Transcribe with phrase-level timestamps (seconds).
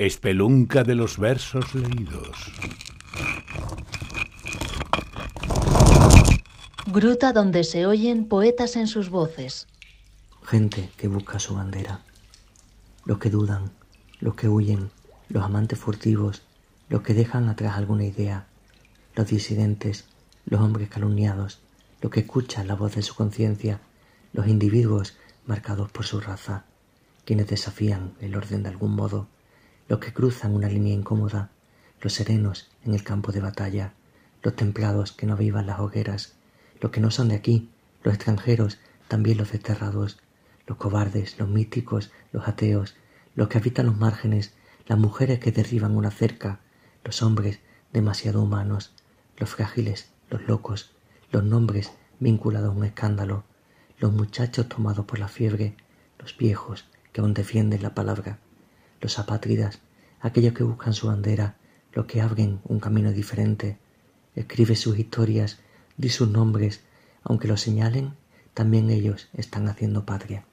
[0.00, 2.52] Espelunca de los versos leídos.
[6.86, 9.66] Gruta donde se oyen poetas en sus voces.
[10.44, 12.02] Gente que busca su bandera.
[13.06, 13.72] Los que dudan,
[14.20, 14.92] los que huyen,
[15.28, 16.42] los amantes furtivos,
[16.88, 18.46] los que dejan atrás alguna idea,
[19.16, 20.04] los disidentes,
[20.46, 21.58] los hombres calumniados,
[22.00, 23.80] los que escuchan la voz de su conciencia,
[24.32, 26.66] los individuos marcados por su raza,
[27.24, 29.26] quienes desafían el orden de algún modo,
[29.88, 31.50] los que cruzan una línea incómoda,
[32.00, 33.94] los serenos en el campo de batalla,
[34.42, 36.36] los templados que no avivan las hogueras,
[36.80, 37.70] los que no son de aquí,
[38.02, 38.78] los extranjeros,
[39.08, 40.20] también los desterrados,
[40.66, 42.94] los cobardes, los místicos, los ateos,
[43.34, 44.52] los que habitan los márgenes,
[44.86, 46.60] las mujeres que derriban una cerca,
[47.02, 47.60] los hombres
[47.92, 48.92] demasiado humanos,
[49.38, 50.92] los frágiles, los locos,
[51.32, 53.44] los nombres vinculados a un escándalo,
[53.98, 55.76] los muchachos tomados por la fiebre,
[56.18, 58.38] los viejos que aún defienden la palabra,
[59.00, 59.80] los apátridas,
[60.20, 61.56] aquellos que buscan su bandera,
[61.92, 63.78] los que abren un camino diferente.
[64.34, 65.58] Escribe sus historias,
[65.96, 66.82] di sus nombres,
[67.22, 68.14] aunque los señalen,
[68.54, 70.44] también ellos están haciendo patria.